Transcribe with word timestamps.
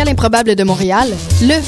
Escales 0.00 0.12
improbables 0.12 0.56
de 0.56 0.64
Montréal, 0.64 1.14
le 1.42 1.60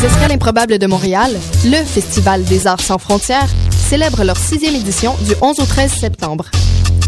Les 0.00 0.06
Escales 0.06 0.30
improbables 0.30 0.78
de 0.78 0.86
Montréal, 0.86 1.36
le 1.64 1.84
Festival 1.84 2.44
des 2.44 2.68
arts 2.68 2.80
sans 2.80 2.98
frontières, 2.98 3.48
célèbre 3.88 4.22
leur 4.22 4.36
sixième 4.36 4.76
édition 4.76 5.16
du 5.26 5.32
11 5.42 5.58
au 5.58 5.64
13 5.64 5.90
septembre. 5.90 6.44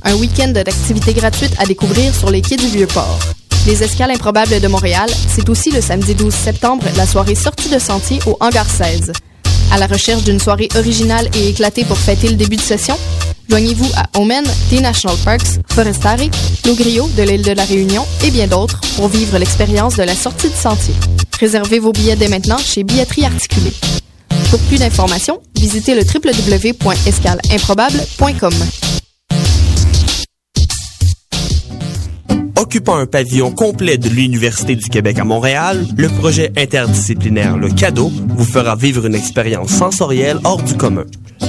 Un 0.03 0.17
week-end 0.17 0.49
d'activités 0.49 1.13
gratuites 1.13 1.55
à 1.61 1.67
découvrir 1.67 2.13
sur 2.13 2.31
les 2.31 2.43
quais 2.43 2.57
du 2.57 2.67
Vieux-Port. 2.67 3.21
Les 3.69 3.85
Escales 3.85 4.11
improbables 4.11 4.59
de 4.59 4.67
Montréal, 4.67 5.09
c'est 5.29 5.49
aussi 5.49 5.71
le 5.71 5.81
samedi 5.81 6.17
12 6.17 6.35
septembre 6.35 6.85
la 6.97 7.07
soirée 7.07 7.37
sortie 7.37 7.69
de 7.69 7.79
sentier 7.79 8.19
au 8.27 8.37
Hangar 8.41 8.69
16. 8.69 9.13
À 9.73 9.79
la 9.79 9.87
recherche 9.87 10.25
d'une 10.25 10.41
soirée 10.41 10.69
originale 10.77 11.31
et 11.35 11.49
éclatée 11.49 11.85
pour 11.85 11.97
fêter 11.97 12.29
le 12.29 12.35
début 12.35 12.57
de 12.57 12.61
session, 12.61 12.99
joignez-vous 13.49 13.89
à 13.97 14.07
Omen, 14.19 14.45
des 14.69 14.81
National 14.81 15.17
Parks, 15.25 15.61
Forestare, 15.69 16.19
Logrio 16.65 17.09
de 17.17 17.23
l'île 17.23 17.43
de 17.43 17.53
la 17.53 17.65
Réunion 17.65 18.05
et 18.25 18.31
bien 18.31 18.47
d'autres 18.47 18.81
pour 18.97 19.09
vivre 19.09 19.39
l'expérience 19.39 19.97
de 19.97 20.03
la 20.03 20.15
sortie 20.15 20.49
de 20.49 20.55
sentier. 20.55 20.95
Réservez 21.39 21.79
vos 21.79 21.93
billets 21.93 22.17
dès 22.17 22.29
maintenant 22.29 22.59
chez 22.59 22.85
Billetterie 22.85 23.25
Articulée. 23.25 23.73
Pour 24.51 24.61
plus 24.61 24.79
d'informations, 24.79 25.41
visitez 25.55 25.95
le 25.95 26.03
www.escaleimprobable.com. 26.03 28.53
Occupant 32.57 32.97
un 32.97 33.07
pavillon 33.07 33.51
complet 33.51 33.99
de 33.99 34.09
l'Université 34.09 34.77
du 34.77 34.89
Québec 34.89 35.19
à 35.19 35.25
Montréal, 35.25 35.85
le 35.97 36.09
projet 36.09 36.53
interdisciplinaire 36.57 37.57
Le 37.57 37.71
Cadeau 37.71 38.11
vous 38.11 38.45
fera 38.45 38.77
vivre 38.77 39.07
une 39.07 39.15
expérience 39.15 39.71
sensorielle 39.71 40.39
hors 40.45 40.63
du 40.63 40.75
commun. 40.75 41.05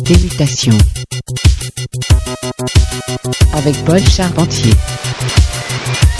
Mutation 0.09 0.73
avec 3.55 3.85
Paul 3.85 4.01
Charpentier 4.01 4.73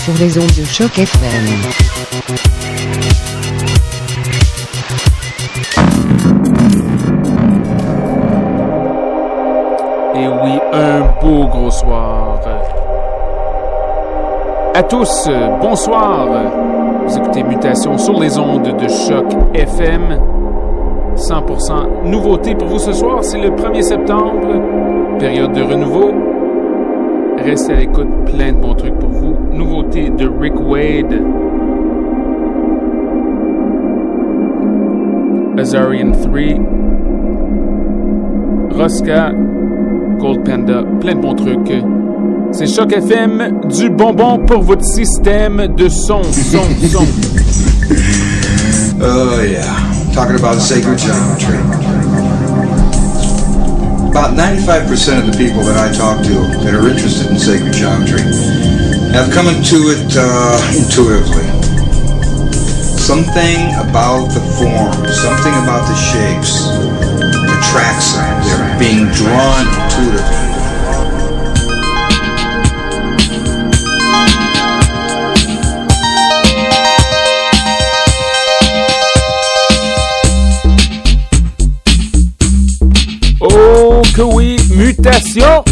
sur 0.02 0.14
les 0.18 0.38
ondes 0.38 0.54
de 0.56 0.64
choc 0.64 0.98
FM. 0.98 1.20
Et 10.14 10.28
oui, 10.28 10.58
un 10.72 11.00
beau 11.20 11.46
gros 11.48 11.70
soir. 11.70 12.40
À 14.74 14.82
tous, 14.82 15.28
bonsoir. 15.60 16.26
Vous 17.06 17.18
écoutez 17.18 17.42
Mutation 17.42 17.98
sur 17.98 18.18
les 18.18 18.38
ondes 18.38 18.78
de 18.78 18.88
choc 18.88 19.26
FM. 19.52 20.18
100% 21.24 22.04
nouveauté 22.04 22.54
pour 22.54 22.68
vous 22.68 22.78
ce 22.78 22.92
soir, 22.92 23.24
c'est 23.24 23.38
le 23.38 23.48
1er 23.48 23.80
septembre, 23.80 24.60
période 25.18 25.52
de 25.52 25.62
renouveau. 25.62 26.12
Restez 27.42 27.72
à 27.72 27.76
l'écoute, 27.76 28.08
plein 28.26 28.52
de 28.52 28.58
bons 28.58 28.74
trucs 28.74 28.98
pour 28.98 29.08
vous. 29.08 29.34
Nouveauté 29.52 30.10
de 30.10 30.28
Rick 30.28 30.54
Wade. 30.60 31.22
Azarian 35.58 36.12
3. 36.12 36.42
Rosca. 38.78 39.32
Gold 40.18 40.44
Panda. 40.44 40.82
Plein 41.00 41.14
de 41.14 41.20
bons 41.20 41.34
trucs. 41.34 41.84
C'est 42.52 42.66
Choc 42.66 42.92
FM, 42.92 43.62
du 43.68 43.88
bonbon 43.88 44.38
pour 44.46 44.60
votre 44.62 44.84
système 44.84 45.68
de 45.74 45.88
son, 45.88 46.22
son, 46.22 46.64
son. 46.86 47.06
Oh, 49.06 49.40
yeah. 49.42 49.93
Talking 50.14 50.38
about 50.38 50.62
sacred 50.62 50.96
geometry. 50.96 51.58
About 54.14 54.38
95% 54.38 55.18
of 55.18 55.26
the 55.26 55.34
people 55.36 55.66
that 55.66 55.74
I 55.74 55.90
talk 55.90 56.22
to 56.22 56.34
that 56.62 56.72
are 56.72 56.86
interested 56.86 57.26
in 57.26 57.36
sacred 57.36 57.74
geometry 57.74 58.22
have 59.10 59.34
come 59.34 59.50
into 59.50 59.90
it 59.90 60.06
uh, 60.14 60.54
intuitively. 60.70 61.42
Something 62.94 63.74
about 63.82 64.30
the 64.30 64.42
form, 64.54 64.94
something 65.10 65.54
about 65.66 65.82
the 65.90 65.98
shapes 65.98 66.70
attracts 67.58 68.14
them. 68.14 68.38
They're 68.46 68.78
being 68.78 69.10
drawn 69.10 69.66
intuitively. 69.66 70.43
Que 84.14 84.22
oui, 84.22 84.56
mutation. 84.70 85.64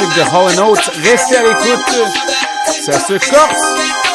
classique 0.00 0.16
de 0.16 0.22
Hall 0.36 0.68
Oates. 0.68 0.90
Restez 1.02 1.36
à 1.36 1.42
l'écoute. 1.42 2.14
Ça 2.66 2.98
se 3.00 3.30
corse. 3.30 4.09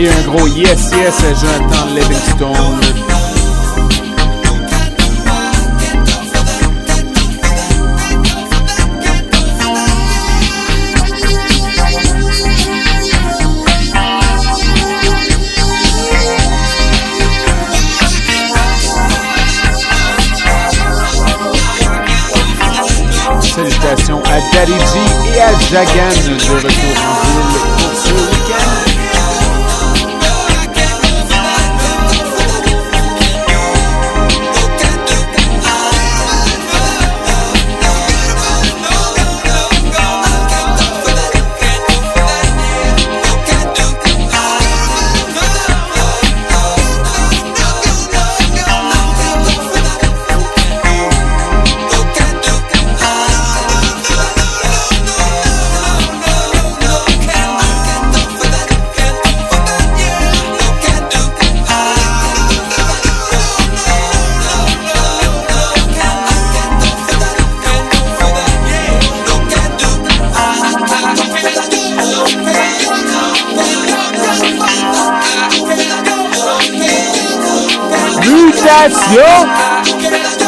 et 0.00 0.08
un 0.08 0.22
gros 0.22 0.46
yes, 0.46 0.90
yes, 0.92 1.20
Jonathan 1.40 1.86
Livingstone. 1.94 2.80
Salutations 23.42 24.22
à 24.24 24.40
Daddy 24.54 24.72
G 24.72 24.98
et 25.36 25.42
à 25.42 25.58
Jagan 25.68 26.08
de 26.26 26.54
retour 26.54 26.70
en 26.96 27.22
ville 27.26 27.60
pour 27.76 27.96
ce 27.96 28.12
week-end. 28.12 28.79
vibes, 78.88 79.12
you. 79.12 80.39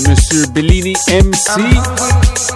Monsieur 0.00 0.46
Bellini 0.48 0.94
MC. 1.08 2.55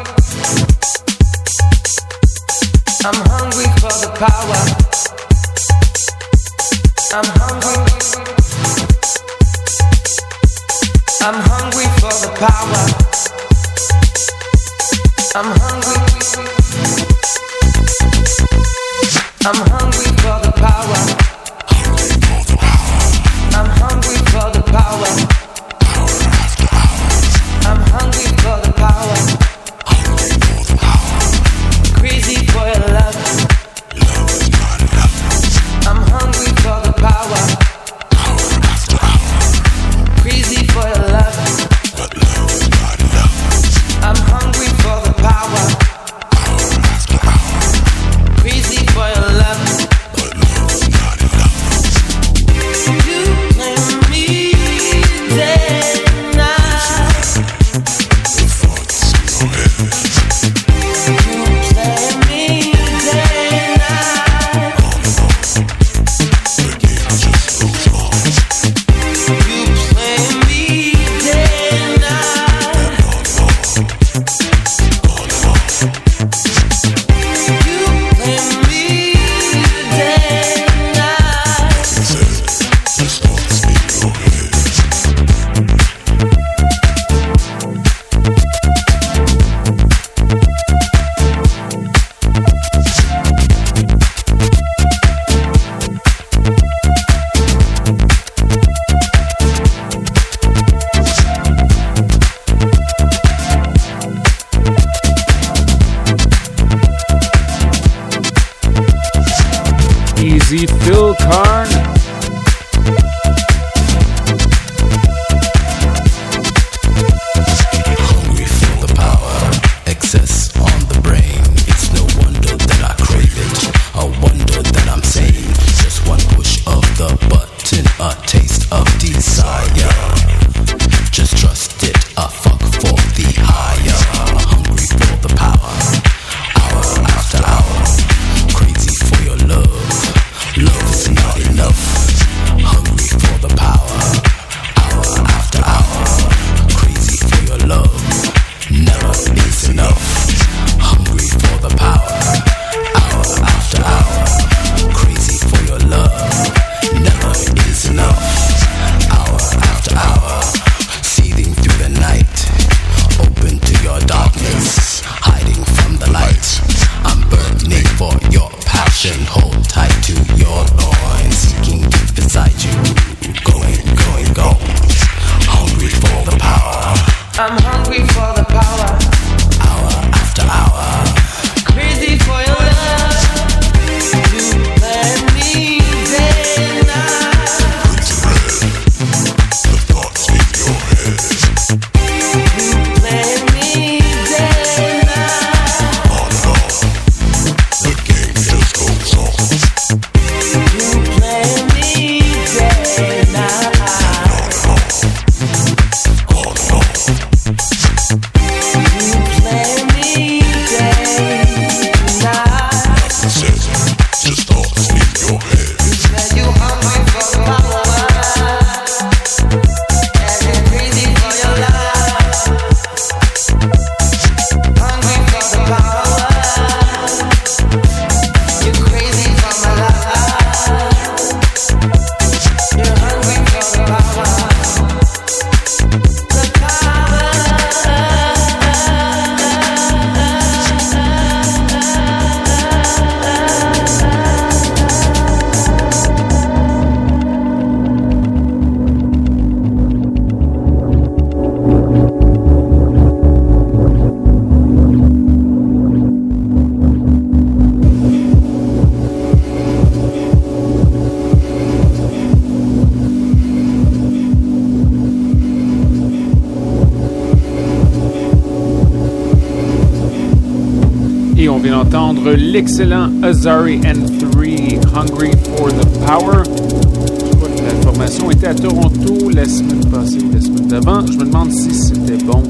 l'excellent 272.61 273.11
Azari 273.23 273.81
and 273.87 274.21
3 274.33 274.77
Hungry 274.93 275.33
for 275.57 275.71
the 275.73 275.87
Power. 276.05 276.45
Je 276.45 277.37
crois 277.37 277.49
que 277.49 277.63
la 277.63 277.75
formation 277.83 278.31
était 278.31 278.49
à 278.49 278.55
Toronto 278.55 279.31
la 279.31 279.47
semaine 279.47 279.87
passée 279.91 280.19
ou 280.19 280.31
la 280.31 280.43
semaine 280.43 280.67
d'avant. 280.69 281.07
Je 281.07 281.13
me 281.13 281.25
demande 281.25 281.51
si 281.53 281.73
c'était 281.73 282.23
bon. 282.23 282.43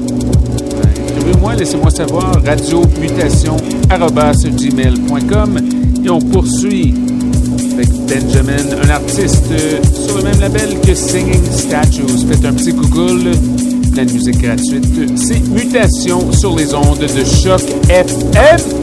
Écrivez-moi, 1.07 1.55
laissez-moi 1.55 1.89
savoir. 1.91 2.33
Radio 2.45 2.81
mutation 2.99 3.55
gmail.com 3.87 5.57
Et 6.03 6.09
on 6.09 6.19
poursuit 6.19 6.93
avec 7.73 7.89
Benjamin, 8.05 8.83
un 8.83 8.89
artiste 8.89 9.45
euh, 9.51 9.79
sur 10.05 10.17
le 10.17 10.23
même 10.23 10.41
label 10.41 10.77
que 10.85 10.93
Singing 10.93 11.45
Statues. 11.51 12.27
Faites 12.27 12.43
un 12.43 12.53
petit 12.53 12.73
Google 12.73 13.31
pleine 13.93 14.11
musique 14.11 14.41
gratuite. 14.41 14.85
C'est 15.15 15.39
Mutation 15.47 16.33
sur 16.33 16.57
les 16.57 16.73
ondes 16.73 16.99
de 16.99 17.23
choc 17.23 17.61
FM. 17.87 18.80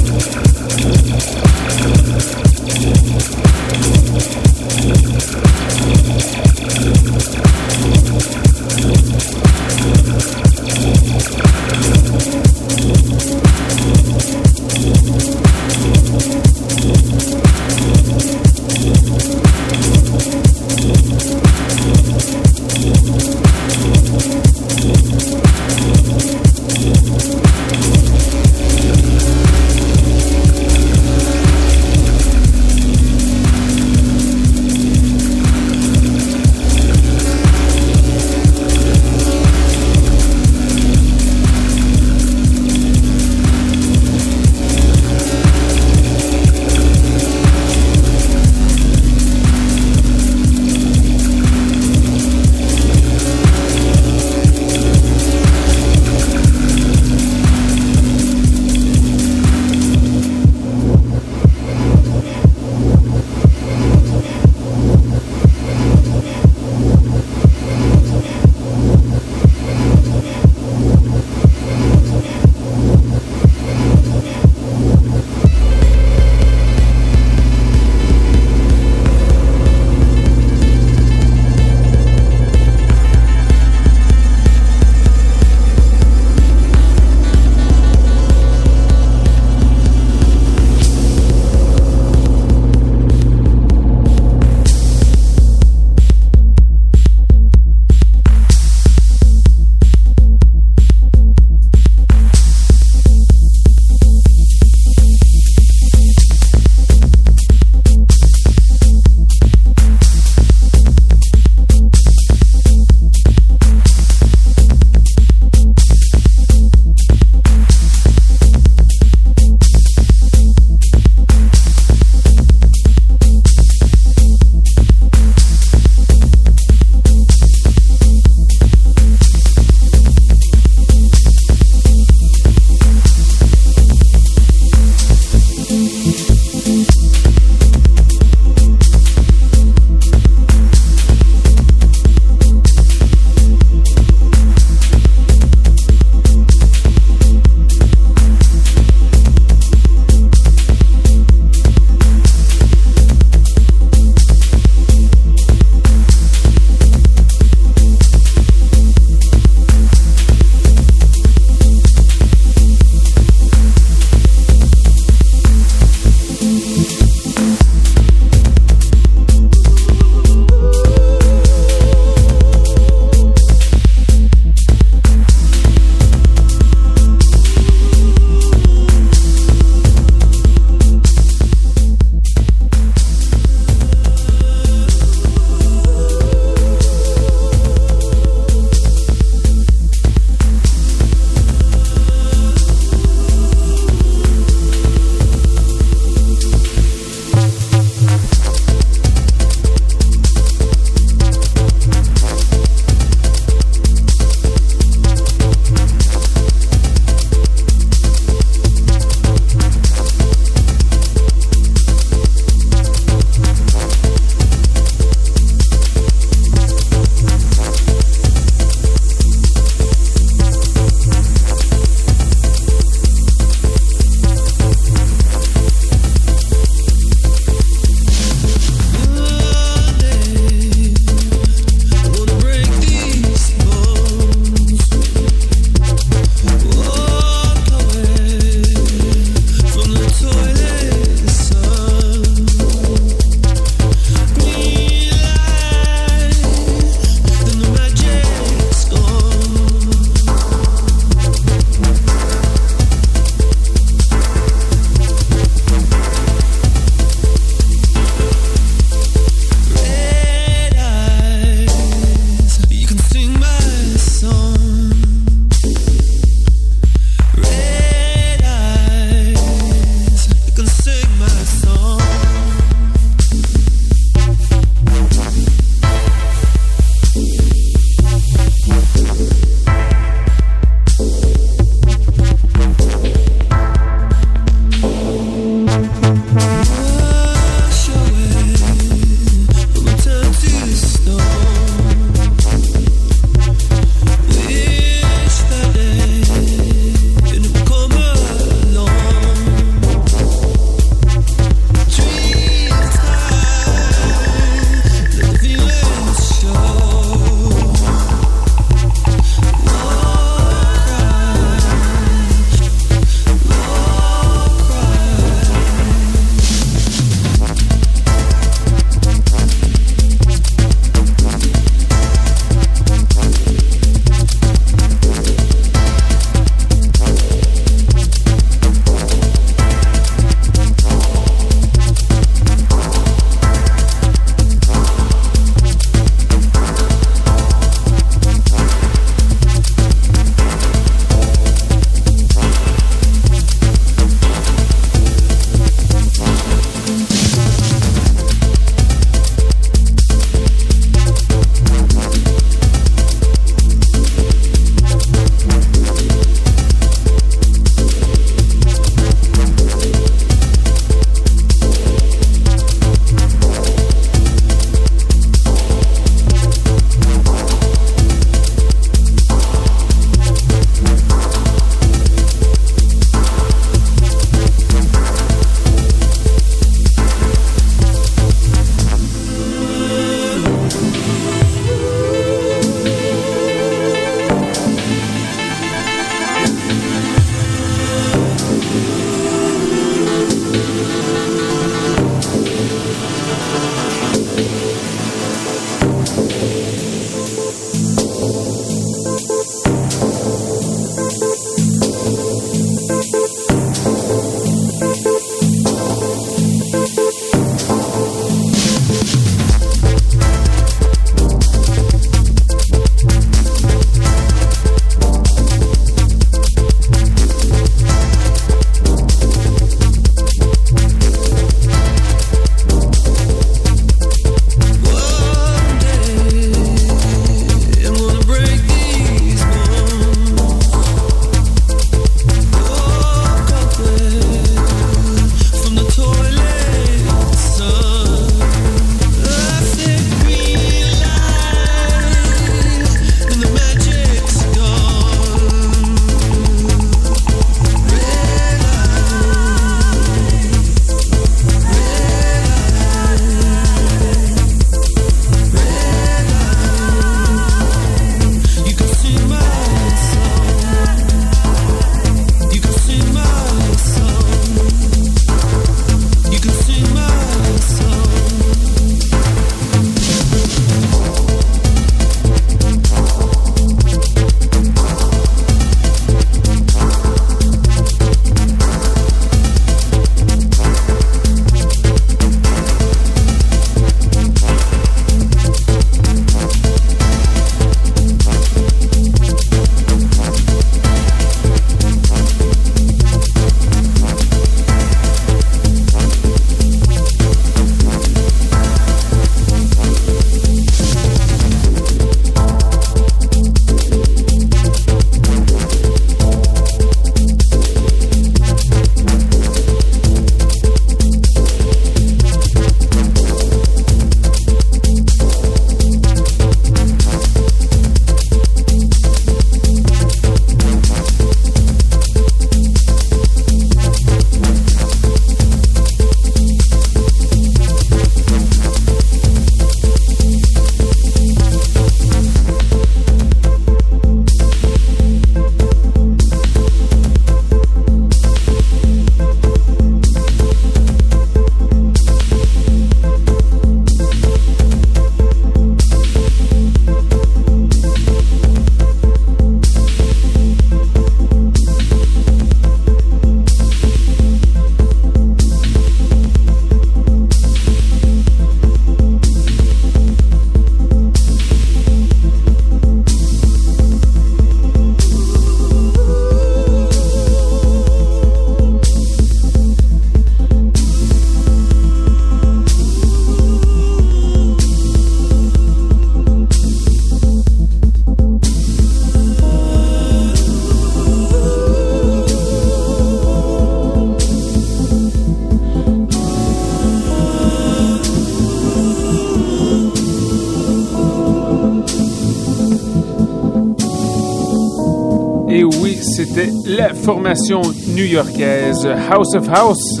Formation 597.04 597.60
new-yorkaise 597.88 598.86
House 599.10 599.34
of 599.34 599.46
House, 599.50 600.00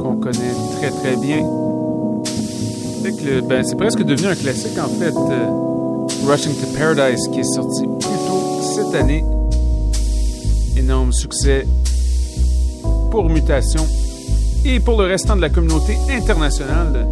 qu'on 0.00 0.16
connaît 0.20 0.54
très 0.78 0.90
très 0.90 1.16
bien. 1.16 1.44
Ben, 3.48 3.64
c'est 3.64 3.76
presque 3.76 4.02
devenu 4.04 4.28
un 4.28 4.36
classique 4.36 4.78
en 4.78 4.88
fait. 4.88 5.14
Euh, 5.16 6.28
Rushing 6.28 6.52
to 6.54 6.78
Paradise 6.78 7.26
qui 7.32 7.40
est 7.40 7.54
sorti 7.54 7.82
plus 7.82 8.18
tôt 8.28 8.62
cette 8.62 8.94
année. 8.94 9.24
Énorme 10.76 11.12
succès 11.12 11.66
pour 13.10 13.28
Mutation 13.28 13.84
et 14.64 14.78
pour 14.78 14.96
le 15.00 15.08
restant 15.08 15.34
de 15.34 15.40
la 15.40 15.48
communauté 15.48 15.96
internationale. 16.10 17.08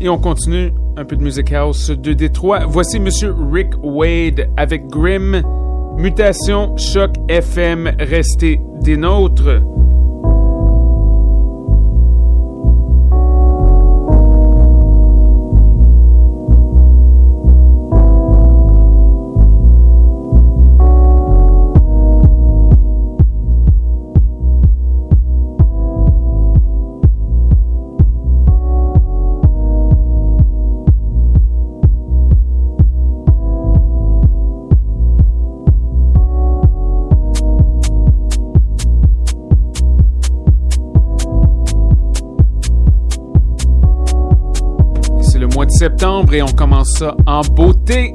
Et 0.00 0.08
on 0.08 0.18
continue 0.18 0.72
un 0.96 1.04
peu 1.04 1.14
de 1.14 1.22
music 1.22 1.52
house 1.52 1.90
de 1.90 2.12
Détroit. 2.12 2.66
Voici 2.66 2.98
Monsieur 2.98 3.32
Rick 3.52 3.74
Wade 3.82 4.48
avec 4.56 4.88
Grim. 4.88 5.42
Mutation, 5.96 6.76
choc 6.76 7.12
FM, 7.28 7.94
restez 7.98 8.60
des 8.80 8.96
nôtres. 8.96 9.62
Et 46.32 46.42
on 46.42 46.52
commence 46.52 46.98
ça 46.98 47.16
en 47.26 47.40
beauté. 47.40 48.12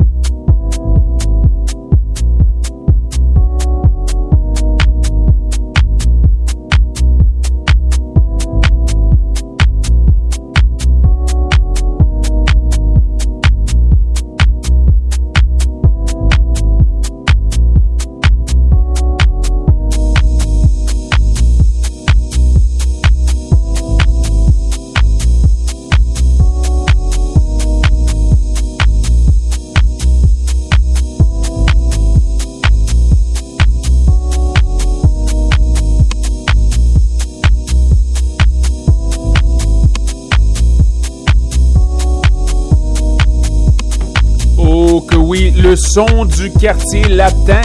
Son 45.94 46.26
du 46.26 46.52
quartier 46.52 47.04
latin 47.08 47.62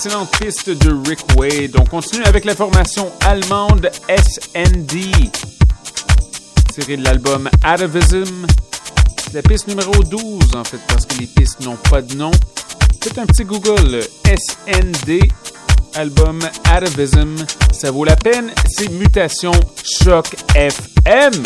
après 0.00 0.08
l'excellente 0.08 0.30
piste 0.38 0.70
de 0.70 1.08
Rick 1.08 1.20
Wade. 1.36 1.76
On 1.78 1.84
continue 1.84 2.24
avec 2.24 2.44
la 2.44 2.54
formation 2.54 3.10
allemande 3.20 3.90
SND, 4.08 5.10
tirée 6.72 6.96
de 6.96 7.04
l'album 7.04 7.50
Atavism. 7.62 8.46
La 9.34 9.42
piste 9.42 9.68
numéro 9.68 9.92
12 10.02 10.54
en 10.54 10.64
fait, 10.64 10.80
parce 10.88 11.04
que 11.04 11.18
les 11.18 11.26
pistes 11.26 11.60
n'ont 11.60 11.76
pas 11.90 12.00
de 12.00 12.14
nom. 12.14 12.30
Faites 13.02 13.18
un 13.18 13.26
petit 13.26 13.44
Google 13.44 14.02
SND, 14.24 15.28
album 15.94 16.40
Atavism. 16.64 17.36
Ça 17.72 17.90
vaut 17.90 18.04
la 18.04 18.16
peine, 18.16 18.50
c'est 18.68 18.90
Mutation 18.90 19.52
Choc 19.84 20.34
FM. 20.54 21.42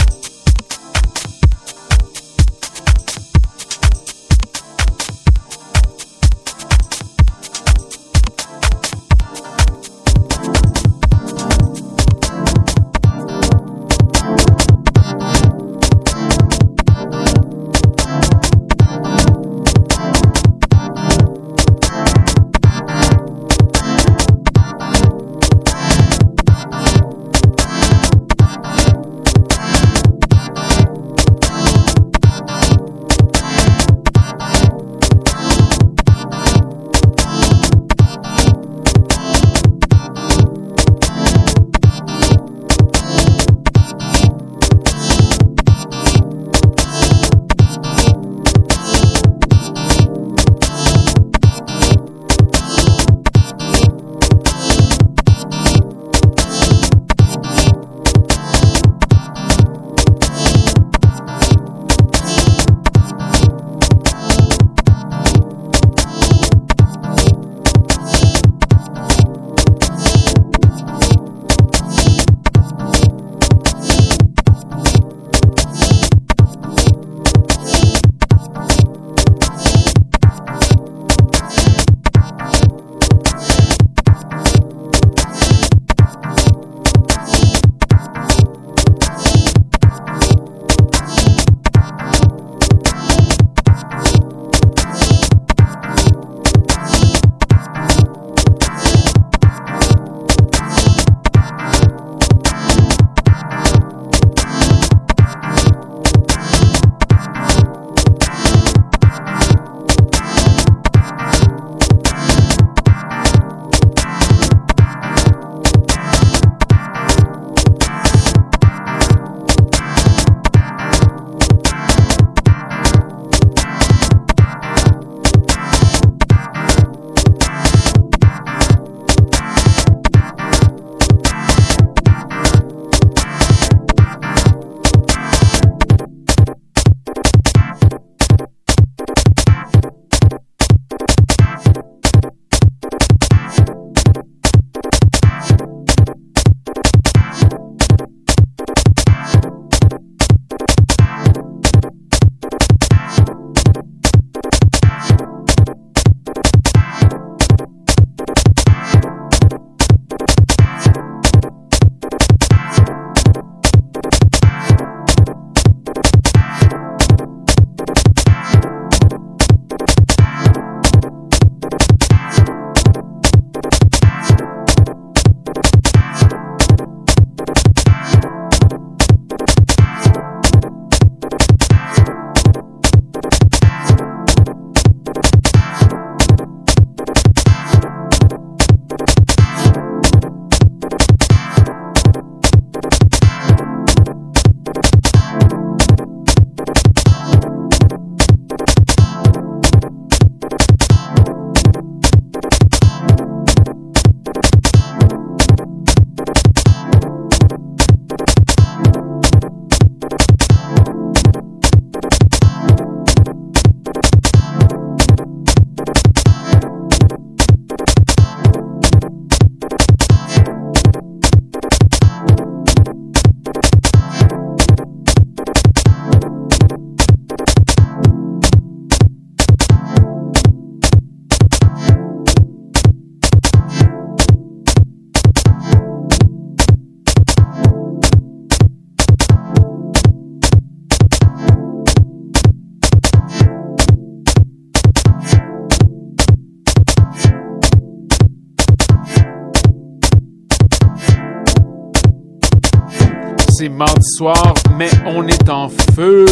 Mardi 253.75 254.01
soir, 254.17 254.55
mais 254.79 254.91
on 255.07 255.27
est 255.27 255.49
en 255.49 255.69
feu. 255.69 256.27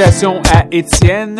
Salutations 0.00 0.40
à 0.50 0.64
Étienne. 0.70 1.38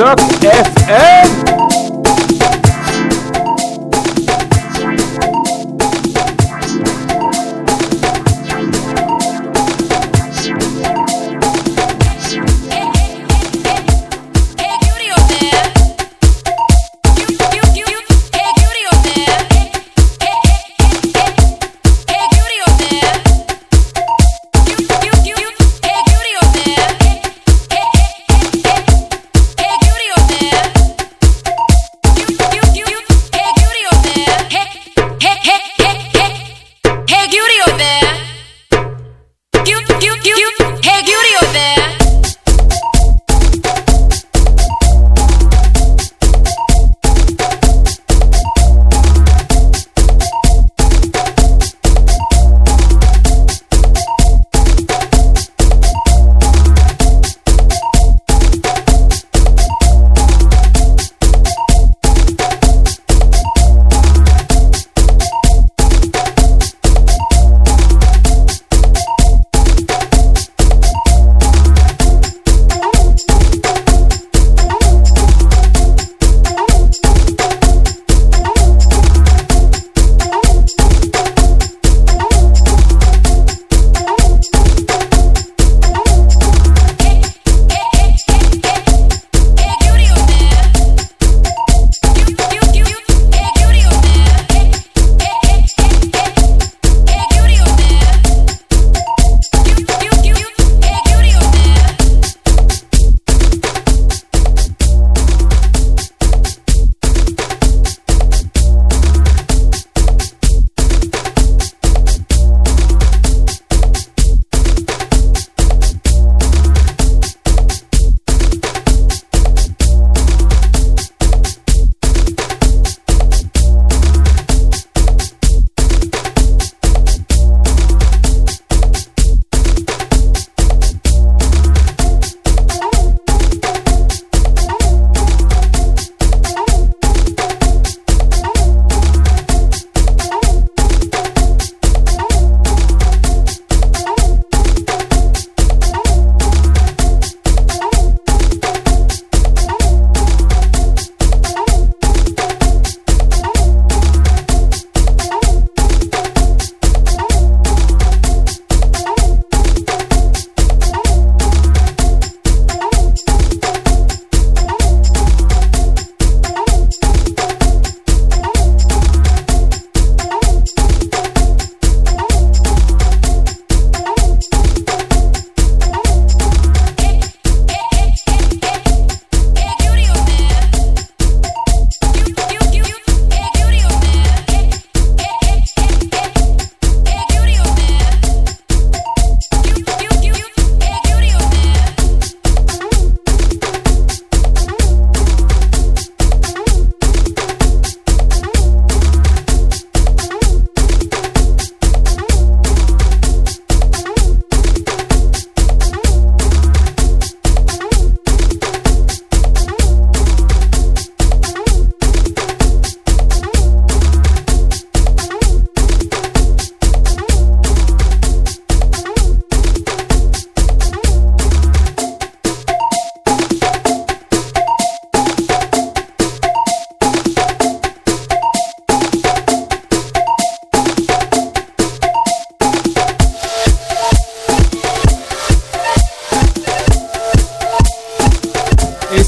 Mutation 0.00 0.29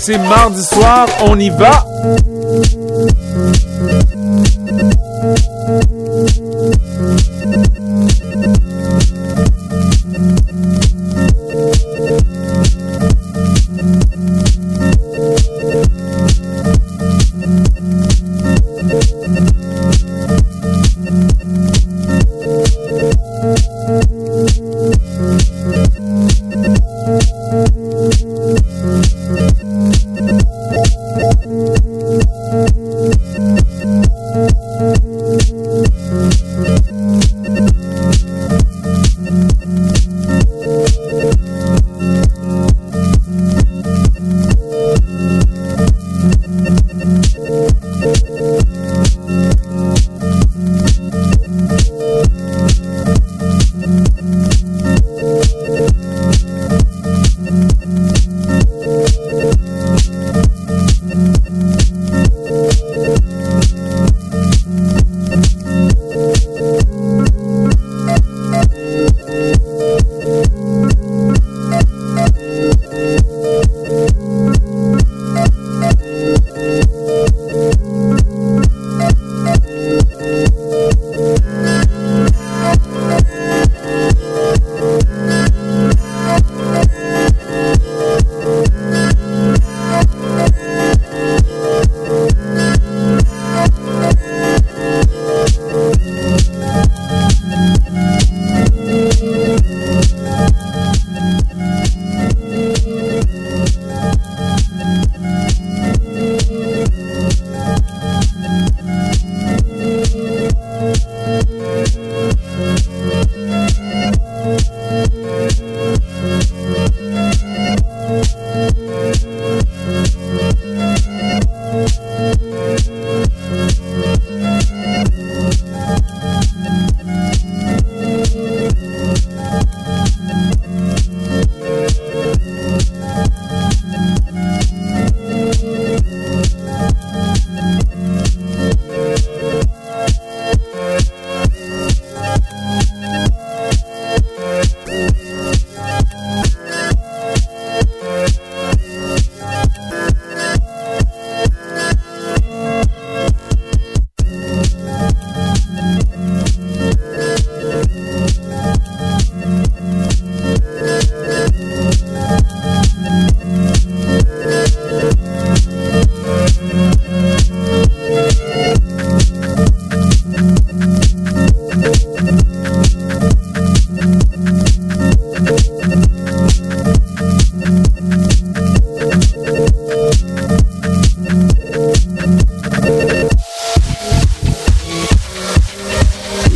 c'est 0.02 0.18
mardi 0.18 0.60
soir, 0.64 1.06
on 1.28 1.38
y 1.38 1.48
va. 1.50 1.91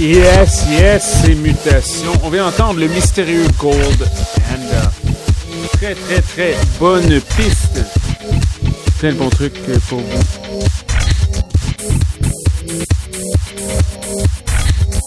Yes, 0.06 0.64
yes, 0.70 1.22
c'est 1.24 1.34
mutation. 1.34 2.12
On 2.22 2.30
vient 2.30 2.46
entendre 2.46 2.78
le 2.78 2.86
mystérieux 2.86 3.44
Gold 3.58 3.98
Panda. 3.98 4.92
Très, 5.72 5.96
très, 5.96 6.20
très 6.20 6.54
bonne 6.78 7.20
piste. 7.36 7.84
Plein 9.00 9.14
de 9.14 9.16
bons 9.16 9.30
trucs 9.30 9.60
pour 9.88 9.98
vous. 9.98 10.18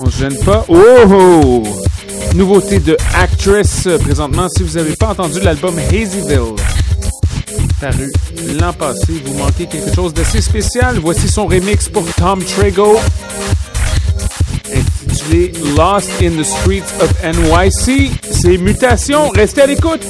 On 0.01 0.09
se 0.09 0.19
gêne 0.19 0.37
pas. 0.43 0.65
Oh! 0.67 0.75
oh! 1.09 1.63
Nouveauté 2.35 2.79
de 2.79 2.97
Actress 3.15 3.87
euh, 3.87 3.97
présentement. 3.99 4.49
Si 4.49 4.63
vous 4.63 4.77
n'avez 4.77 4.97
pas 4.97 5.11
entendu 5.11 5.39
l'album 5.39 5.79
Hazyville, 5.79 6.55
paru 7.79 8.11
l'an 8.59 8.73
passé, 8.73 9.21
vous 9.25 9.33
manquez 9.35 9.65
quelque 9.65 9.95
chose 9.95 10.13
d'assez 10.13 10.41
spécial. 10.41 10.99
Voici 10.99 11.29
son 11.29 11.47
remix 11.47 11.87
pour 11.87 12.03
Tom 12.15 12.43
Trago, 12.43 12.97
intitulé 15.29 15.51
Lost 15.75 16.09
in 16.21 16.37
the 16.37 16.43
Streets 16.43 16.91
of 17.01 17.11
NYC. 17.23 18.11
C'est 18.31 18.57
Mutation. 18.57 19.29
Restez 19.29 19.61
à 19.61 19.65
l'écoute. 19.67 20.01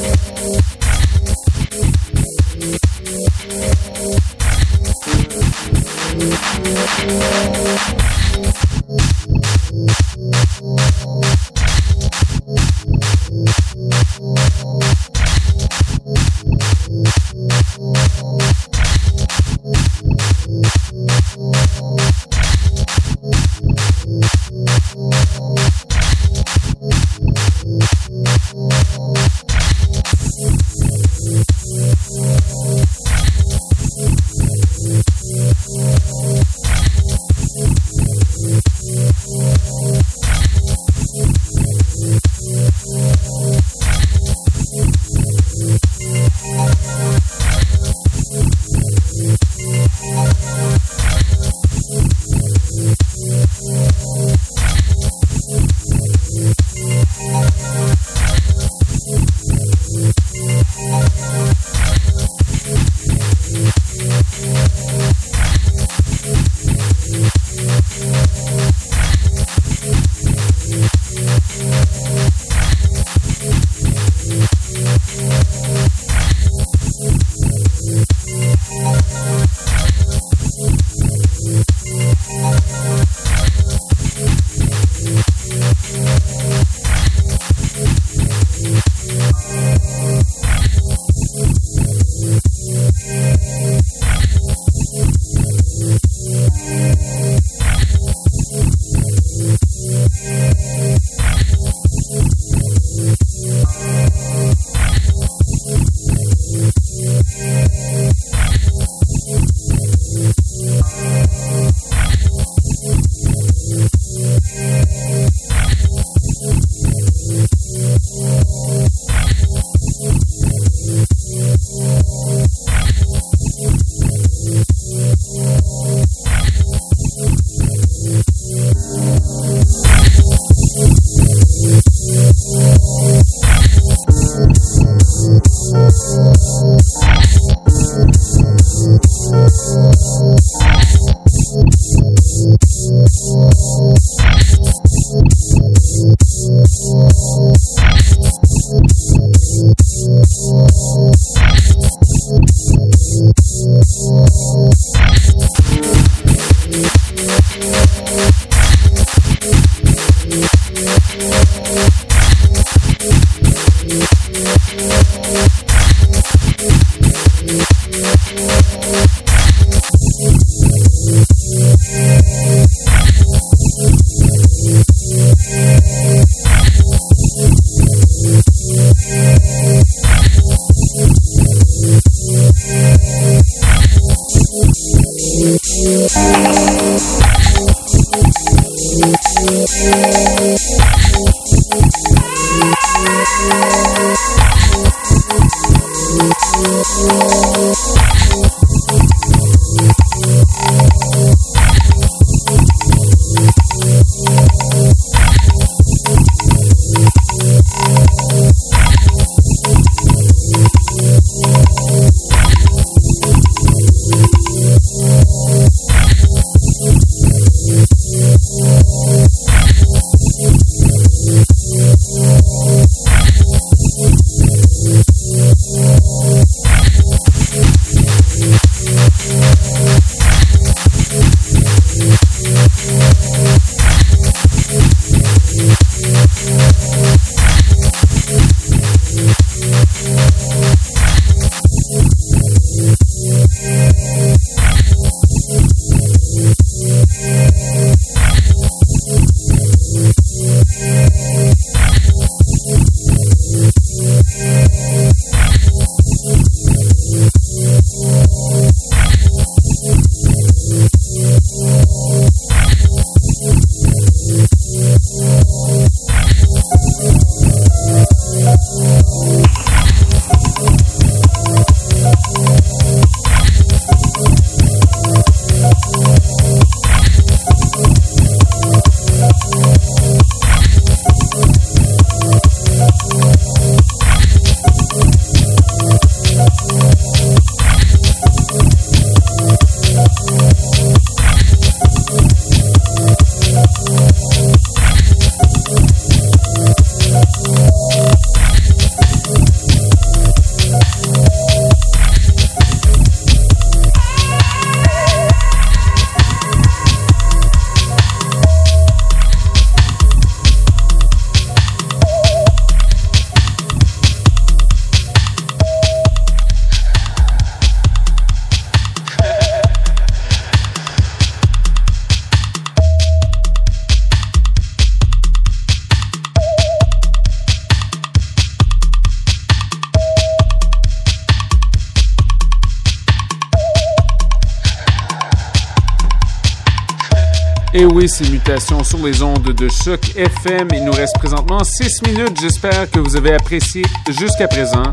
Et 337.80 337.86
oui, 337.86 338.10
c'est 338.10 338.30
Mutation 338.30 338.84
sur 338.84 338.98
les 339.06 339.24
ondes 339.24 339.54
de 339.54 339.70
Choc 339.70 340.02
FM. 340.18 340.68
Il 340.74 340.84
nous 340.84 340.92
reste 340.92 341.18
présentement 341.18 341.64
6 341.64 342.02
minutes. 342.06 342.38
J'espère 342.42 342.92
que 342.92 343.00
vous 343.00 343.16
avez 343.16 343.34
apprécié 343.34 343.84
jusqu'à 344.10 344.50
présent. 344.50 344.92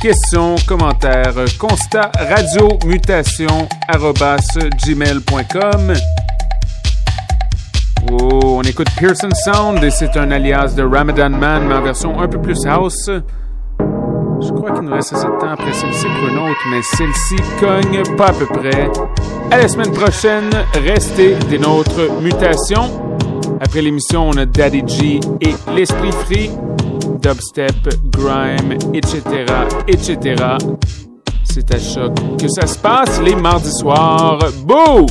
Questions, 0.00 0.54
commentaires, 0.68 1.34
constat, 1.58 2.12
radio, 2.16 2.78
mutation, 2.86 3.66
gmail.com. 4.86 5.94
Oh, 8.12 8.58
on 8.58 8.62
écoute 8.62 8.88
Pearson 9.00 9.30
Sound 9.44 9.82
et 9.82 9.90
c'est 9.90 10.16
un 10.16 10.30
alias 10.30 10.74
de 10.76 10.84
Ramadan 10.84 11.30
Man, 11.30 11.66
mais 11.66 11.74
en 11.74 11.82
version 11.82 12.20
un 12.20 12.28
peu 12.28 12.40
plus 12.40 12.64
house. 12.66 13.10
Je 13.10 14.52
crois 14.52 14.70
qu'il 14.70 14.82
nous 14.82 14.94
reste 14.94 15.12
assez 15.12 15.26
de 15.26 15.40
temps 15.40 15.50
après 15.50 15.72
celle-ci 15.72 16.06
pour 16.06 16.28
une 16.28 16.38
autre, 16.38 16.60
mais 16.70 16.82
celle-ci 16.82 17.36
cogne 17.58 18.16
pas 18.16 18.28
à 18.28 18.32
peu 18.32 18.46
près. 18.46 18.92
À 19.50 19.58
la 19.58 19.68
semaine 19.68 19.92
prochaine, 19.92 20.50
restez 20.74 21.34
des 21.48 21.58
nôtres 21.58 22.20
mutations. 22.20 23.18
Après 23.60 23.80
l'émission, 23.80 24.30
on 24.30 24.36
a 24.36 24.44
Daddy 24.44 24.82
G 24.86 25.20
et 25.40 25.54
l'Esprit 25.74 26.12
Free, 26.12 26.50
dubstep, 27.22 27.74
grime, 28.10 28.76
etc., 28.92 29.22
etc. 29.88 30.44
C'est 31.44 31.74
à 31.74 31.78
choc 31.78 32.12
que 32.38 32.48
ça 32.48 32.66
se 32.66 32.78
passe 32.78 33.20
les 33.22 33.34
mardis 33.34 33.72
soirs. 33.72 34.38
Bouh! 34.64 35.06